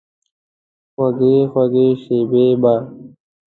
خوږې، 0.93 1.35
خوږې 1.51 1.87
شیبې 2.01 2.45
به، 2.61 2.73